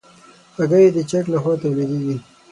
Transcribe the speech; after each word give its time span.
هګۍ 0.57 0.85
د 0.95 0.97
چرګ 1.09 1.25
له 1.33 1.37
خوا 1.43 1.53
تولیدېږي. 1.61 2.15